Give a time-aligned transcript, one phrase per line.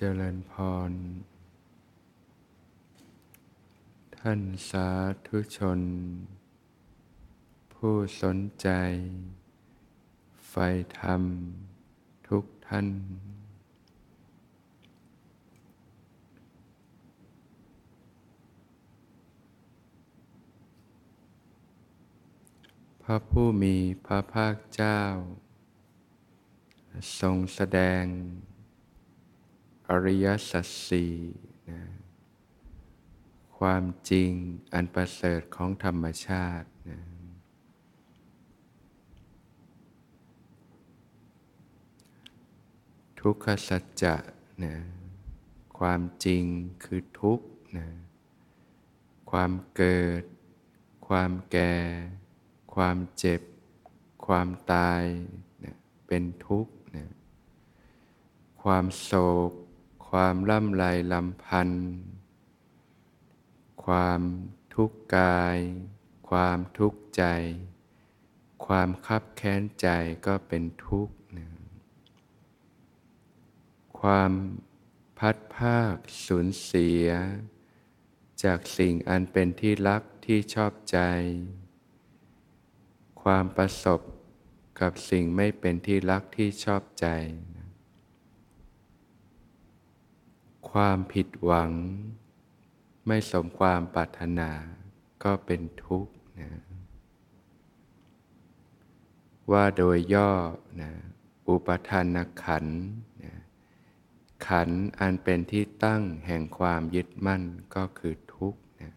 [0.00, 0.54] เจริญพ
[0.90, 0.92] ร
[4.18, 4.88] ท่านสา
[5.26, 5.80] ธุชน
[7.72, 8.68] ผู้สนใจ
[10.48, 10.54] ไฟ
[10.98, 11.22] ธรรม
[12.28, 12.88] ทุกท่าน
[23.02, 23.76] พระผู้มี
[24.06, 25.00] พระภาคเจ้า
[27.20, 28.04] ทรงแสดง
[29.90, 31.14] อริยสัจสี่
[31.70, 31.80] นะ
[33.58, 34.30] ความจริง
[34.74, 37.00] อันประเสริฐของธรรมชาตินะ
[43.20, 44.16] ทุกขสัจจะ
[44.64, 44.74] นะ
[45.78, 46.44] ความจริง
[46.84, 47.46] คือทุกข์
[47.78, 47.88] นะ
[49.30, 50.22] ความเกิด
[51.08, 51.74] ความแก่
[52.74, 53.42] ความเจ็บ
[54.26, 55.04] ความตาย
[55.64, 55.74] นะ
[56.06, 57.06] เป็นทุกข์นะ
[58.62, 59.12] ความโศ
[59.50, 59.52] ก
[60.10, 61.86] ความล่ำไรลำพันธ์
[63.84, 64.20] ความ
[64.74, 65.58] ทุกข์กาย
[66.30, 67.24] ความทุกข์ใจ
[68.66, 69.88] ความคับแค้นใจ
[70.26, 71.48] ก็เป็นทุกข์นะ
[74.00, 74.32] ความ
[75.18, 75.94] พัดภาค
[76.26, 77.06] สูญเสีย
[78.44, 80.98] จากสิ่งอันเป็นที่รักที่ชอบใจ
[83.22, 84.00] ความประสบ
[84.80, 87.08] กับสิ่งไม่เป็นที่รักที่ชอบใจ
[90.72, 91.70] ความผิดหวัง
[93.06, 94.50] ไม่สมความปรารถนา
[95.24, 96.50] ก็เป็นทุกข์นะ
[99.52, 100.30] ว่าโดยย่อ
[100.80, 100.90] นะ
[101.48, 102.66] อุปทานขัน
[103.24, 103.34] นะ
[104.46, 107.42] ขันอันเป็นที่ตั้งแห่งความยึดมั่น
[107.74, 108.92] ก็คือทุกข์นะ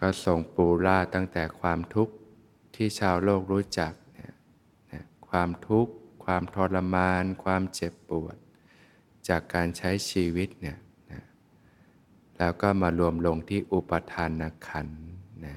[0.00, 2.14] ก็ส่งปูราตั้งแต่ความทุกข์
[2.74, 4.34] ที่ชาวโลกรู้จักนะ
[4.92, 5.92] นะความทุกข์
[6.24, 8.36] ความทรมาน ความเจ็บปวด
[9.28, 10.78] จากการใช้ชีวิตเนี่ย
[11.12, 11.22] นะ
[12.38, 14.88] แล้วก็มารวมลงที่อุปทานขัน
[15.44, 15.54] นะ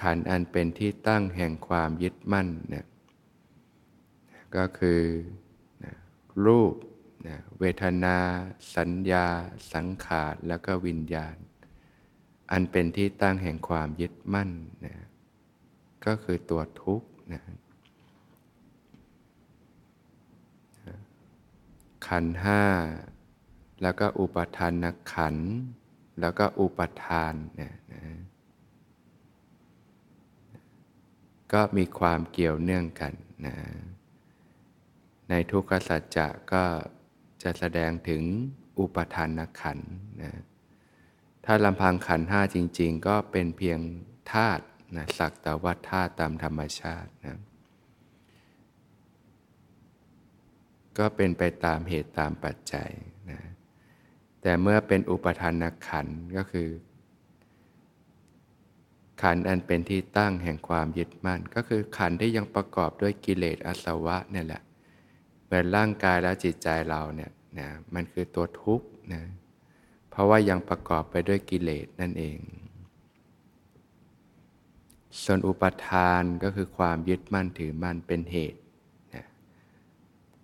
[0.00, 2.86] ขันอันเป็นที่ตั้งแห่งความยึดมั่นเนี่ย
[4.56, 5.02] ก็คือ
[5.84, 5.94] นะ
[6.46, 6.74] รูป
[7.26, 8.16] นะเวทนา
[8.76, 9.26] สัญญา
[9.72, 11.36] สังขาร แล้วก็วิญญาณ
[12.52, 14.50] อันเป็นที่ตั้งแห่งความยึดมั่น
[14.84, 14.94] นะ
[16.06, 17.42] ก็คือตัวทุกข์นะ
[22.06, 22.62] ขันห้า
[23.82, 25.36] แล้วก็อุปทานนักขัน
[26.20, 28.02] แล้วก็อุปทานเนี่ยนะ
[31.52, 33.12] ก็มีความเกี่ยวเนื่องกัน
[33.46, 33.56] นะ
[35.30, 36.64] ในทุกขสัจจะก็
[37.42, 38.22] จะแสดงถึง
[38.78, 40.32] อุปทานขันธ์นนะ
[41.44, 43.78] ถ้าลำพังขันห้าจริง ๆ ก็เป็นเพียง
[44.32, 44.64] ธาตุ
[44.96, 47.38] นะสักแต่ว่าธาตุตามธรรมชาตินะ
[50.98, 52.90] ก็เป็นไปตามเหตุตามปัจจัย
[53.30, 53.40] นะ
[54.42, 56.06] แต่เมื่อเป็นอุปทานขัน
[56.36, 56.68] ก็คือ
[59.22, 64.62] ขันอันเป็นที่ตั้งแห่งความยึดมั่น ก็คือขันที่ยังประกอบด้วยกิเลสอาสวะเนี่ยแหละ
[65.44, 69.24] เหมือนร่างกายและจิตใจเราเนี่ยนะมันคือตัวทุกข์นะ
[70.10, 72.38] เพราะว่ายังประกอบไปด้วยกิเลสนั่นเอง
[75.22, 78.60] ส่วนอุปทานก็คือความยึดมั่นถือมั่นเป็นเหตุ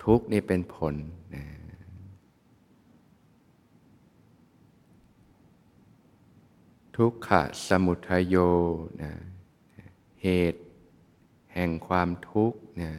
[0.03, 0.95] ทุกนี่เป็นผล
[1.35, 1.45] นะ
[6.97, 8.35] ทุกขะสมุทัยโย
[9.01, 9.13] นะ
[10.21, 10.61] เหตุ
[11.53, 12.91] แห่งความทุกข์นะ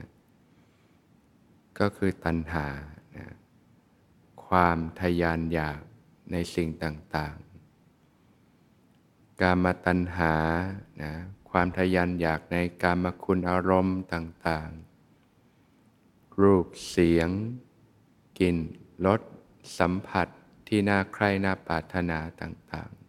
[1.78, 2.66] ก็คือตัณหา
[3.16, 3.26] นะ
[4.46, 5.80] ความทยานอยาก
[6.32, 10.34] ในสิ่งต่างๆ กามตัณหา
[11.02, 11.12] นะ
[11.50, 14.91] ความทยานอยากในกามคุณอารมณ์ต่าง ๆ
[16.40, 17.28] รูปเสียง
[18.38, 18.56] กลิ่น
[19.06, 19.20] รส
[19.78, 20.28] สัมผัส
[20.68, 23.02] ที่น่าใคร่น่าปรารถนาต่างๆ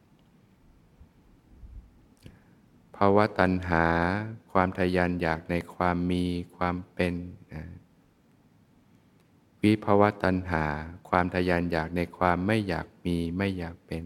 [2.95, 3.85] ภาวะตัณหา
[4.51, 6.25] ความทยานอยากในความมี
[6.57, 7.13] ความเป็น
[7.53, 7.63] นะ
[9.63, 10.65] วิภาวะตัณหา
[11.09, 14.05] ความทยานอยากในความไม่อยากมีไม่อยากเป็น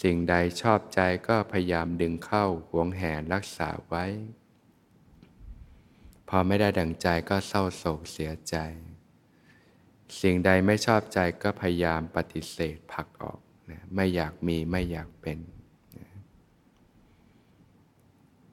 [0.00, 4.04] สิ่งใดชอบใจก็พยายามดึงเข้าหวงแหนรักษาไว้
[6.28, 8.56] พอไม่ได้ดังใจก็เศร้าโศกเสียใจ
[10.20, 13.40] สิ่งใดไม่ชอบใจก็พยายามปฏิเสธผลักออก
[13.70, 15.38] นะไม่อยากมีไม่อยากเป็น
[15.96, 16.08] นะ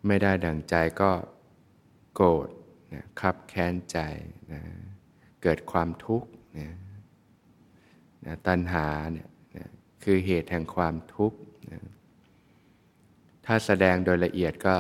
[0.07, 1.11] ไม่ได้ดังใจก็
[2.13, 2.49] โกรธ
[2.93, 3.97] นะคับแค้นใจ
[4.51, 4.61] นะ
[5.41, 6.29] เกิดความทุกข์
[6.59, 6.69] นะ
[8.25, 9.67] นะตัณหาเนี่ยนะ
[10.03, 11.37] คือเหตุแห่งความทุกข์
[11.71, 11.81] นะ
[13.45, 14.75] ถ้าแสดงโดยละเอียดก็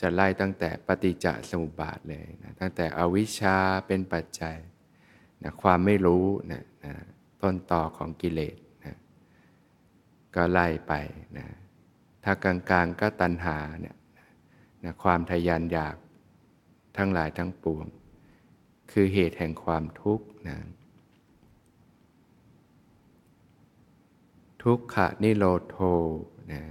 [0.00, 3.56] จะไล่ตั้งแต่ปฏิจจสมุปบาทเลยนะตั้งแต่อวิชชา
[3.86, 4.56] เป็นปัจจัย
[5.42, 6.94] นะความไม่รู้นะนะ
[7.42, 8.96] ต้นต่อของกิเลสนะ
[10.34, 10.92] ก็ไล่ไป
[11.38, 11.46] นะ
[12.24, 13.96] ถ้ากลางๆก็ตัณหาเนี่ย
[14.84, 15.96] นะความทยานอยาก
[16.96, 17.86] ทั้งหลายทั้งปวง
[18.92, 20.58] คือเหตุแห่งความทุกข์นะ
[24.62, 25.76] ทุกขะนิโรโท
[26.52, 26.62] นะ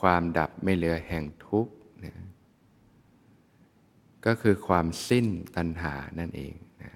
[0.00, 1.72] ความดับไม่เหลือแห่งทุกข์
[4.26, 5.26] ก็คือความสิ้น
[5.56, 6.92] ตัณหานั่นเองนะ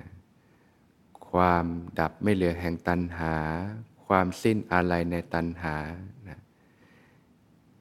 [1.30, 1.66] ความ
[2.00, 3.34] ดับไม่เหลือแห่งตัณหา
[4.06, 5.76] ความสิ้นอะไรในตัณหา
[6.28, 6.38] นะ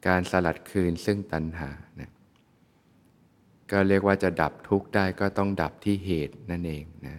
[0.07, 1.69] การสลัดคืนซึ่งตัณหา
[2.00, 2.12] นะ
[3.72, 7.18] ก็เรียกว่าจะดับทุกข์ได้ก็ต้องดับที่เหตุนั่นเองนะ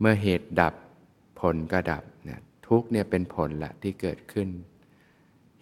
[0.00, 0.74] เมื่อเหตุดับ
[1.40, 4.48] ผลก็ดับนะทุกเนี่ยเป็นผลละที่เกิดขึ้น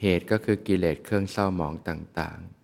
[0.03, 2.58] เหตุก็คือกิเลสเครื่องเศร้าหมองต่างๆ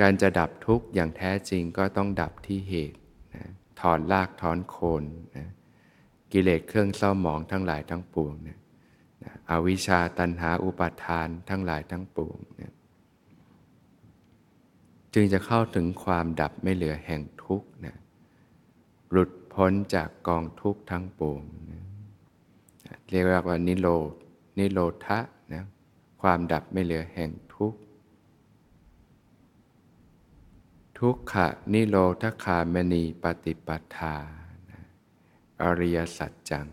[0.00, 2.98] การจะดับทุกข์อย่างแท้จริงก็ต้องดับที่เหตุ
[3.34, 3.44] นะ
[3.80, 5.04] ถอนรากถอนโคน
[5.36, 5.48] นะ
[6.32, 8.58] กิเลสเครื่องเศร้าหมองทั้งหลายทั้งปวงนะ
[9.50, 12.72] อวิชชาตันหาอุปาทานทั้งหลายทั้งปวงนะ
[15.14, 17.96] จึงจะเข้าถึงความดับไม่เหลือแห่งทุกข์นะ
[19.10, 21.40] หลุดพ้นจากกองทุกข์ทั้งปวง
[21.72, 21.82] นะ
[23.10, 24.12] เรียกว่านิโรธ
[24.58, 25.18] นิโรธะ
[25.54, 25.64] นะ
[26.22, 27.78] ความดับไม่เหลือแห่งทุกข์
[31.00, 34.16] ทุกขะนิโรธคามณีปฏิปทา
[34.68, 34.70] น
[35.62, 36.68] อริยสัจจัง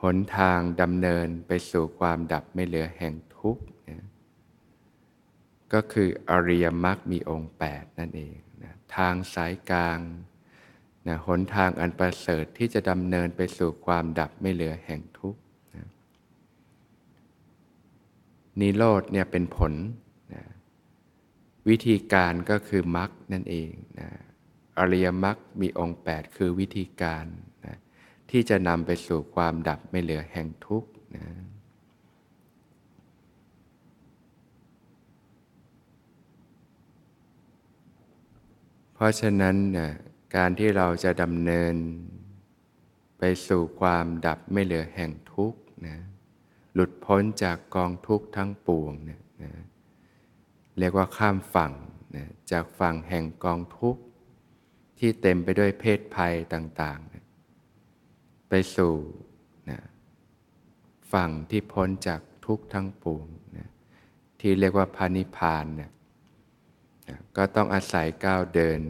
[0.00, 3.64] หนทางดำเนินไปสู่ความดับไม่เหลือแห่งทุกข์
[5.72, 9.98] ก็คืออริยมรรคมีองค์ 8 นั่นเองนะทางสายกลาง
[11.06, 15.40] นะหนทางอันประเสริฐที่จะดำเนินไปสู่ความดับไม่เหลือแห่งทุกข์
[15.76, 15.88] นะ
[18.60, 19.74] นิโรธเนี่ยเป็นผล
[21.68, 24.08] วิธีการก็คือมรรคนั่นเองนะ
[24.78, 27.26] อริยมรรคมีองค์ 8 คือวิธีการ
[27.66, 27.76] นะ
[28.30, 31.26] ที่จะนำไปสู่ความดับไม่เหลือแห่งทุกข์นะ
[38.94, 39.90] เพราะฉะนั้นนะ
[40.36, 41.74] การที่เราจะดำเนิน
[43.18, 45.96] ไปสู่ความดับไม่เหลือแห่งทุกข์นะ
[46.74, 49.52] หลุดพ้นจากกองทุกข์ทั้งปวงเนี่ยนะ
[50.78, 51.72] เรียกว่าข้ามฝั่ง
[52.16, 54.02] นะจากฝั่งแห่งกองทุกข์
[54.98, 57.24] ที่เต็มไปด้วยเพศภัยต่างๆนะ
[58.48, 58.94] ไปสู่
[59.70, 59.80] นะ
[61.12, 63.26] ฝั่งที่พ้นจากทุกข์ทั้งปวง
[63.58, 63.68] นะ
[64.40, 65.92] ที่เรียกว่าพานิพานนี่ย
[67.08, 68.80] นะก็ต้องอาศัยก้าวเดิน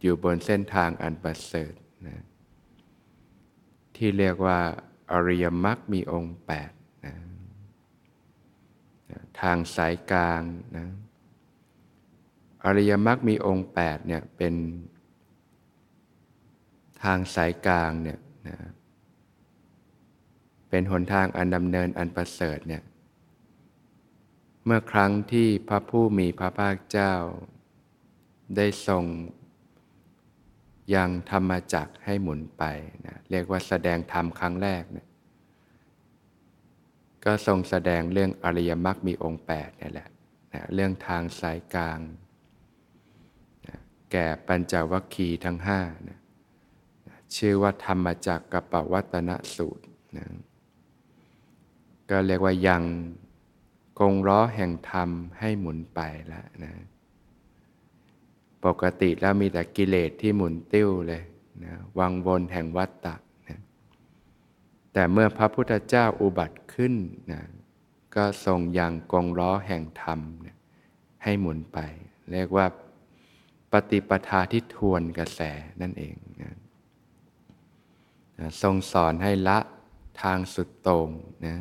[0.00, 1.74] อยู่บนเส้นทางอันประเสริฐ
[2.06, 2.18] นะ
[3.96, 4.58] ที่เรียกว่า
[5.12, 6.38] อริยมรรคมีองค์
[6.70, 7.14] 8นะ
[9.40, 10.42] ทางสายกลาง
[10.76, 10.88] นะ
[12.64, 14.54] อริยมรรคมีองค์8เนี่ยเป็น
[17.02, 18.18] ทางสายกลางเนี่ย
[18.48, 18.56] นะ
[20.68, 22.82] เป็นหนทางอันดำเนินอันประเสริฐเนี่ย
[24.64, 27.14] เมื่อครั้งที่พระผู้มีพระภาคเจ้า
[28.56, 29.04] ได้ทรง
[30.94, 32.64] ยังธรรมจักให้หมุนไป
[33.06, 35.07] นะเรียกว่าแสดงธรรมครั้งแรกนะ
[37.24, 40.08] ก็ทรงแสดงเรื่องอริยมรรคมีองค์8นี่แหละ
[40.52, 42.00] นะเรื่องทางสายกลาง
[43.66, 43.78] นะ
[44.12, 46.18] แก่ปัญจวัคคีย์ทั้งห้านะ
[47.36, 49.84] ชื่อว่าธรรมจักกับปวัตนสูตร
[50.16, 50.26] นะ
[52.10, 52.82] ก็เรียกว่ายัง
[54.00, 56.72] กงล้อแห่งธรรมให้หมุนไปแล้วนะ
[58.64, 61.22] ปกติแล้วมีแต่กิเลสที่หมุนติ้วเลย
[61.64, 63.14] นะวังวนแห่งวัฏฏะ
[64.98, 66.94] แต่เมื่อพระพุทธเจ้าอุบัติขึ้น
[67.32, 67.42] นะ
[68.16, 70.56] ก็ทรงยังกงล้อแห่งธรรมนะ
[71.24, 71.78] ให้หมุนไป
[72.32, 72.66] เรียกว่า
[73.72, 75.40] ปฏิปทาที่ทวนกระแส
[75.80, 76.56] นั่นเองนะ
[78.38, 79.58] นะทรงสอนให้ละ
[80.22, 81.10] ทางสุดโต่ง
[81.46, 81.56] นะ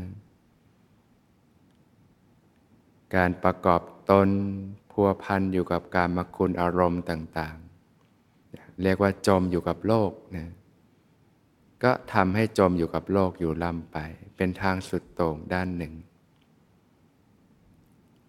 [3.16, 4.30] การประกอบตน
[4.92, 7.58] พัวพันอยู่กับการมคุณอารมณ์ต่าง
[8.20, 10.48] ๆ เรียกว่าจมอยู่กับโลกนะ
[11.84, 13.98] ก็ทำให้จมอยู่กับโลกอยู่ล่ำไป
[14.38, 15.94] เป็นทางสุดโต่งด้านหนึ่ง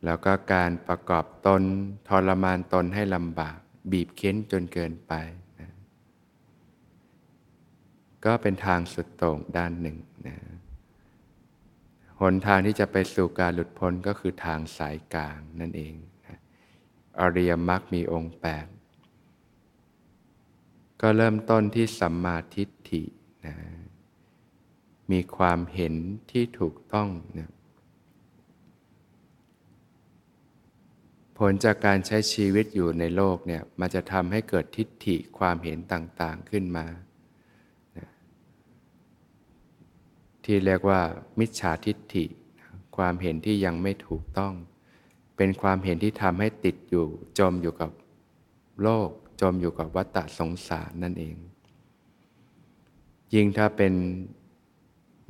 [0.05, 1.63] แล้วก็การประกอบตน
[2.09, 3.59] ทรมานตนให้ลำบาก
[3.93, 5.13] บีบเค้นจนเกินไป
[5.61, 5.71] นะ
[8.25, 10.37] ก็เป็นทางสุดโต่งด้านหนึ่งนะ
[12.21, 15.95] หนทางที่จะไปสู่การหลุดพ้นก็คือทางสายกลางนั่นเอง
[17.21, 18.41] อริยมรรคมีองค์8
[21.01, 23.03] ก็เริ่มต้นที่สัมมาทิฏฐิ
[25.13, 25.95] มีความเห็น
[26.31, 27.51] ที่ถูกต้องนะ
[31.39, 36.87] ผลจากการใช้ชีวิตอยู่ในโลกเนี่ยมันจะทำให้เกิดทิฏฐิความเห็นต่างๆขึ้นมา
[40.45, 41.01] ที่เรียกว่า
[41.39, 42.25] มิจฉาทิฏฐิ
[42.97, 44.55] ความเห็นที่ยังไม่ถูกต้อง
[45.37, 47.07] เป็นความเห็นที่ทำให้ติดอยู่
[47.39, 47.91] จมอยู่กับ
[48.83, 51.37] โลก จมอยู่กับวัฏฏะสงสารนั่นเอง
[53.35, 53.95] ยิ่งถ้าเป็น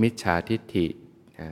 [0.02, 0.86] มิจฉาทิฏฐิ
[1.40, 1.50] นะ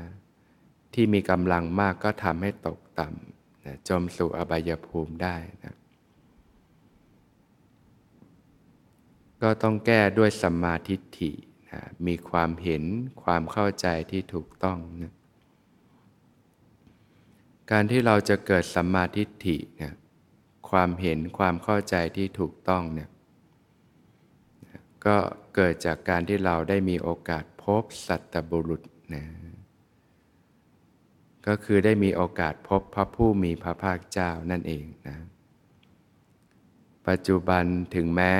[0.94, 5.76] ที่มีกำลังมากก็ทำให้ตกต่ำนะจมสู่อบายภูมิได้นะ
[9.42, 11.30] ก็ต้องแก้ด้วยสัมมาทิฏฐิ
[11.70, 12.84] นะมีความเห็น
[13.22, 15.12] ความเข้าใจที่ถูกต้องนะ
[17.70, 19.94] การที่เราจะเกิดสัมมาทิฏฐินี่ย
[20.70, 23.10] ความเห็นความเข้าใจที่ถูกต้องเนี่ย
[25.06, 25.16] ก็
[25.54, 28.82] เกิดจากการที่เราได้มีโอกาสพบสัตบุรุษ
[29.14, 29.24] นะ
[31.46, 35.16] ก็คือได้มีโอกาสพบพระผู้มีพระภาคเจ้านั่นเองนะ
[37.08, 38.34] ปัจจุบันถึงแม้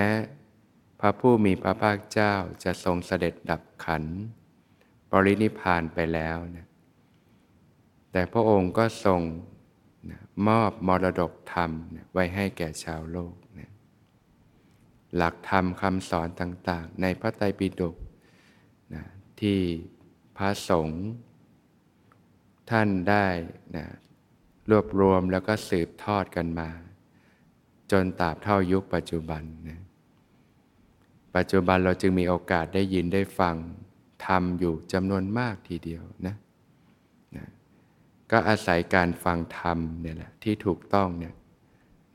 [1.00, 4.04] พระผู้มีพระภาคเจ้าจะทรงเสด็จดับขัน
[5.10, 6.66] ปรินิพานไปแล้วนะ
[8.12, 9.20] แต่พระองค์ก็ทรง
[10.10, 13.34] นะมอบมรดกธรรมนะไว้ให้แก่ชาวโลก
[15.16, 17.96] หลักธรรมคำสอนต่างๆ ในพระไตรปิฎก
[18.94, 19.04] นะ
[19.40, 19.58] ที่
[20.36, 21.02] พระสงฆ์
[22.70, 23.26] ท่านได้
[23.76, 23.86] นะ
[24.70, 26.70] รวบรวมแล้วก็สืบทอดกันมา
[27.90, 29.80] จนตราบเท่ายุคปัจจุบันนะ
[31.36, 33.56] ปัจจุบันเราจึงมีโอกาสได้ยินได้ฟัง
[34.26, 36.36] ทำอยู่จำนวนมากทีเดียวนะ
[37.36, 37.46] นะ
[38.30, 41.34] ก็อาศัยการฟังธรรมเนี่ยแหละที่ถูกต้องเนี่ย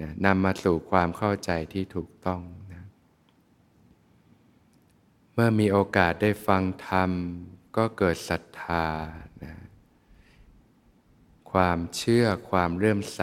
[0.02, 2.42] นะนำมาสู่ความเข้าใจที่ถูกต้อง
[5.44, 7.12] มื่อมีโอกาสได้ฟังธรรม
[7.78, 8.88] ก็เกิดศรัทธา
[9.44, 9.56] นะ
[11.52, 13.22] ความเชื่อความเลื่อมใส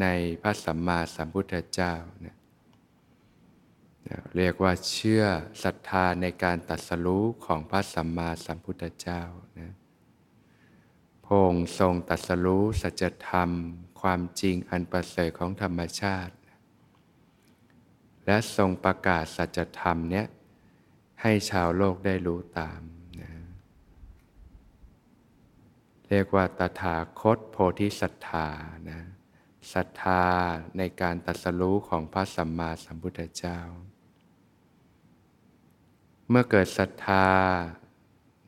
[0.00, 0.06] ใน
[0.42, 2.36] พระสัมมาสัมพุทธเจ้าเนี่ย
[4.36, 5.24] เรียกว่าเชื่อ
[5.62, 9.22] ศรัทธาในการตัดสรู้ของพระสัมมาสัมพุทธเจ้า
[9.58, 9.72] นะ
[11.26, 13.50] พงทรงตัดสรู้สัจธรรม
[14.00, 16.34] ความจริงอันประเสริฐของธรรมชาติ
[18.26, 20.26] และทรงประกาศสัจธรรมเนี้ย
[21.26, 22.80] ให้ชาวโลกได้รู้ตาม
[23.20, 23.32] นะ
[26.08, 28.48] เรียกว่าตถาคตโพธิศรัทธา
[28.90, 29.00] นะ
[29.74, 30.24] ศรัทธา
[30.78, 33.60] ในการตัดสรู้ของพระสัมมาสัมพุทธเจ้า
[36.28, 37.28] เมื่อเกิดศรัทธา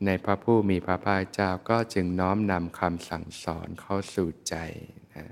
[0.06, 4.56] ในพระผู้มีพระภาคเจ้าก็จึงน้อมนำคำสั่งสอนเข้าสู่ใจ
[5.14, 5.26] นะ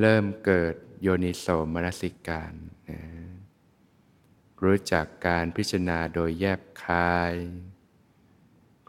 [0.00, 2.52] เริ่มเกิดโยนิโสมนสิการ
[2.90, 3.00] นะ
[4.64, 7.34] รู้จักการพิจารณาโดยแยบคาย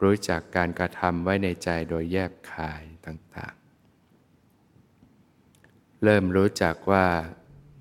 [0.03, 7.07] รู้จักการกระทำไว้ในใจโดยแยบคายต่างๆ เริ่มรู้จักว่า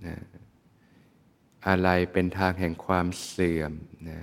[0.06, 0.16] นะ
[1.68, 3.72] อะไรเป็นทางแห่งความเสื่อม
[4.10, 4.20] นะ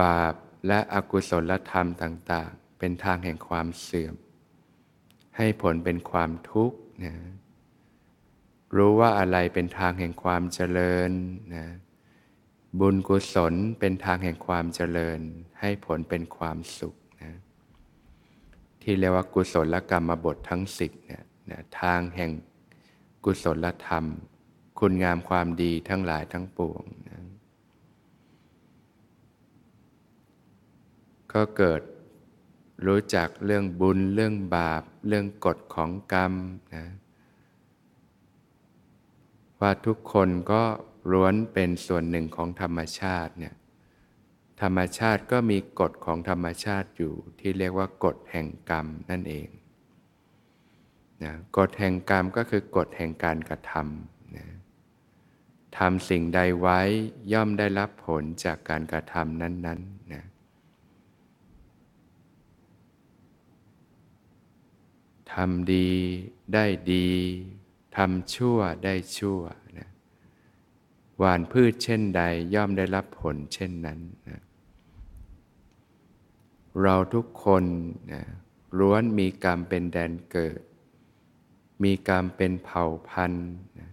[0.00, 0.34] บาป
[0.66, 4.14] และอกุศลธรรมต่าง ๆ เป็นทางแห่งความเสื่อม
[5.36, 7.14] ให้ผลเป็นความทุกข์นะ
[8.76, 11.10] รู้ว่าอะไรเป็นทางแห่งความเจริญ
[11.54, 11.66] นะ
[12.80, 15.20] บุญกุศลเป็นทางแห่งความเจริญ
[15.60, 17.34] ให้ผลเป็นความสุขนะ
[18.82, 22.30] ที่เรียกว่ากุศลกรรมบททั้งสิบเนี่ยนะทางแห่ง
[23.24, 24.04] กุศลธรรม
[24.78, 27.18] คุณงามความดีทั้งหลายทั้งปวงนะ
[31.32, 31.82] ก็เกิด
[32.86, 36.32] รู้จักเรื่องบุญเรื่องบาป เรื่องกฎของกรรม
[36.74, 36.86] นะ
[39.60, 40.62] ว่าทุกคนก็
[41.12, 43.54] ล้วนเป็นส่วนหนึ่งของธรรมชาติเนี่ย
[44.62, 49.48] ธรรมชาติก็มีกฎของธรรมชาติอยู่ที่เรียกว่ากฎแห่งกรรมนั่นเอง
[51.22, 54.46] นะกฎแห่งกรรมก็คือกฎแห่งการกระทำนะ
[55.78, 56.80] ทำสิ่งใดไว้
[57.32, 60.24] ย่อมได้รับผลจากการกระทำนั้นๆนะ
[65.32, 65.90] ทำดี
[66.54, 67.08] ได้ดี
[67.96, 69.40] ทำชั่วได้ชั่ว
[71.18, 72.22] หวานพืชเช่นใด
[72.54, 74.40] ย่อมได้รับผลเช่นนั้นนะ
[76.82, 77.64] เราทุกคน
[78.12, 78.22] นะ
[78.78, 80.60] ล้วนมีกรรมเป็นแดนเกิด
[81.84, 83.48] มีกรรมเป็นเผ่าพันธุ์
[83.80, 83.90] นะ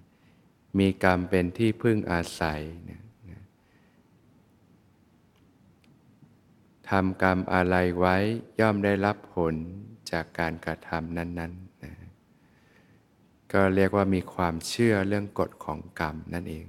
[0.79, 3.41] มีกรรมเป็นที่พึ่งอาศัยนะนะ
[6.89, 8.15] ทำกรรมอะไรไว้
[8.59, 9.55] ย่อมได้รับผล
[10.11, 11.93] จากการกระทำนั้นๆนะ
[13.53, 16.65] ก็เรียกว่ามีความเชื่อเรื่องกฎของกรรมนั่นเอง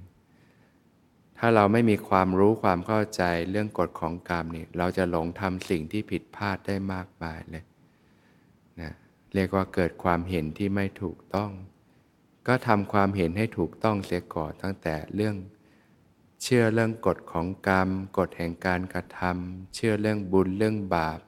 [1.46, 7.64] ถ้าเราไม่มีความรู้ความเข้าใจเรื่องกฎของกรรมนี่เราจะหลงทำสิ่งที่ผิดพลาดได้มากมายเลย
[8.80, 8.92] นะ
[9.34, 11.50] เรียกว่าเกิดความเห็นที่ไม่ถูกต้อง
[12.46, 15.36] ก็ทำความเห็นให้ถูกต้องเสียก่อนตั้งแต่เรื่อง
[16.42, 21.20] เชื่อเรื่องกฎของกรรม กฎแห่งการกระทำเชื่อเรื่องบุญเรื่องบาป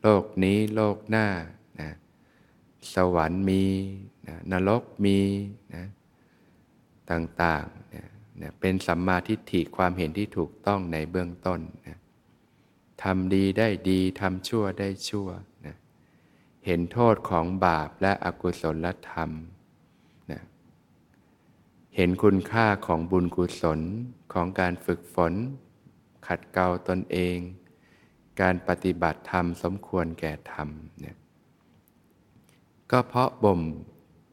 [0.00, 1.26] โลกนี้โลกหน้า
[1.80, 1.90] นะ
[2.94, 3.64] สวรรค์มี
[4.26, 5.18] นะนรกมี
[5.74, 5.84] นะ
[7.10, 8.09] ต่างๆนะ
[8.42, 11.98] นะเป็นสัมมาทิฏฐิความเห็นที่ถูกต้องในเบื้องต้นนะ
[13.02, 15.28] ทำดีได้ดีทำชั่วได้ชั่ว
[15.66, 15.76] นะ
[16.66, 19.30] เห็นโทษของบาปและอกุศลธรรม
[20.30, 20.42] นะ
[21.96, 23.80] เห็นคุณค่าของบุญกุศล
[24.32, 25.32] ของการฝึกฝน
[26.26, 27.38] ขัดเกลาตนเอง
[28.40, 30.68] การปฏิบัติธรรมสมควรแก่ธรรม
[31.00, 31.16] เนี่ย
[32.90, 33.60] ก็เพราะบ่ม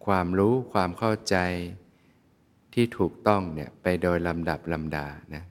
[0.05, 1.35] ความรู้ความเข้าใจ
[2.79, 5.43] ที่ถูกต้องเนี่ยไปโดยลำดับลำดานะ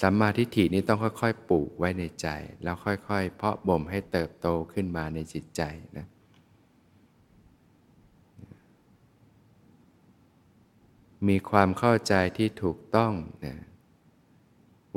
[0.00, 2.28] สัมมาทิฏฐินี้ต้องค่อยๆ ปลูกไว้ในใจ
[2.62, 5.62] แล้วค่อยๆ เพาะบ่มให้เติบโตขึ้นมาในจิตใจ
[5.96, 6.06] นะ
[11.28, 13.12] มีความเข้าใจที่ถูกต้อง
[13.46, 13.56] นะ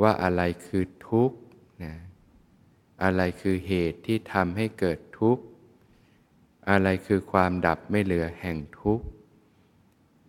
[0.02, 1.38] ว่าอะไรคือทุกข์
[1.84, 1.94] นะ
[3.02, 5.42] อะไรคือเหตุที่ทำให้เกิดทุกข์
[6.70, 9.06] อะไรคือความดับไม่เหลือแห่งทุกข์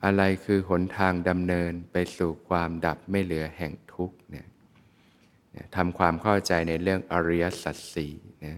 [0.05, 4.47] อะไรคือหนทางดำเนินไปสู่ความดับไม่เหลือแห่งทุกข์เนี่ย
[5.75, 8.13] ทำความเข้าใจในเรื่องอริยสัจสี่
[8.45, 8.57] นะ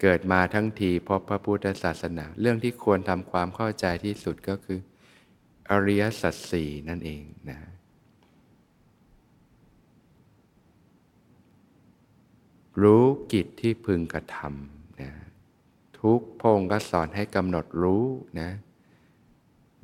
[0.00, 4.80] เกิดมาทั้งทีพบพระพุทธศาสนา เรื่องที่ควรทำความเข้าใจที่สุดก็คือ
[5.70, 7.58] อริยสัจสี่นั่นเองนะ
[12.82, 15.10] รู้กิจที่พึงกระทำนะ
[16.00, 18.04] ทุกพงก็สอนให้กำหนดรู้
[18.40, 18.50] นะ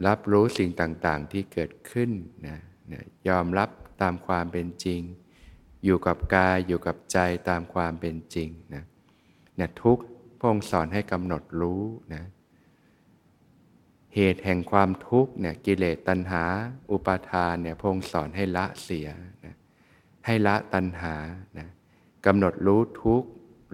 [0.07, 2.11] รับรู้สิ่งต่างๆที่เกิดขึ้น
[2.47, 2.59] นะ
[2.93, 3.69] นะยอมรับ
[4.03, 5.01] ตามความเป็นจริง
[5.85, 7.19] อยู่กับกายอยู่กับใจ
[7.49, 8.85] ตามความเป็นจริงนะ
[9.61, 9.99] นะทุก
[10.41, 11.83] พงสอนให้กำหนดรู้
[12.15, 12.25] นะ
[14.15, 16.45] เหตุแห่งความทุกข์เนี่ยกิเลสตัณหา
[16.91, 19.09] อุปาทานเนี่ยพงสอนให้ละเสีย
[19.45, 19.55] นะ
[20.27, 21.15] ให้ละตัณหา
[21.59, 21.69] นะ
[22.27, 23.29] กำหนดรู้ทุกข์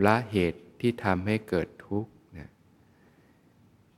[0.07, 2.11] ละเหตุที่ทำให้เกิดทุกข์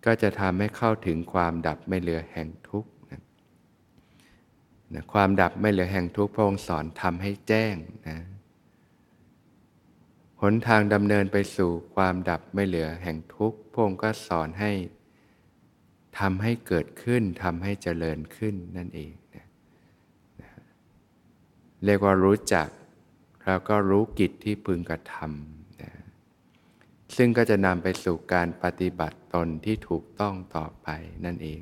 [0.04, 3.22] ก็จะทำให้เข้าถึงความดับไม่เหลือแห่งทุกข์นะ
[4.94, 7.74] นะความดับไม่เหลือแห่งทุกข์พระองค์สอนทำให้แจ้ง
[8.08, 8.18] นะ
[10.40, 14.72] หนทางดำเนินไปสู่ความดับไม่เหลือแห่งทุกข์พระองค์ก็สอนให้
[16.18, 19.46] ทำให้เกิดขึ้นทำให้เจริญขึ้นนั่นเองนะ
[20.40, 20.50] นะ
[21.84, 22.68] เรียกว่ารู้จัก
[23.44, 25.63] เราก็รู้กิจที่พึงกระทำ
[27.16, 30.88] ซึ่งก็จะนำไปสู่การปฏิบัติตนที่ถูกต้องต่อไป
[31.24, 31.60] นั่นเอง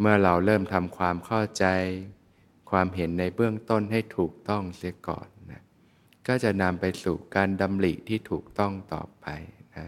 [0.00, 1.64] เมื่อเราเริ่มทำความเข้าใจ
[2.70, 5.62] ความเห็นในเบื้องต้นให้ถูกต้องเสียก่อนนะ
[6.26, 9.26] ก็จะนำไปสู่การดำริที่ถูกต้องต่อไป
[9.76, 9.86] นะ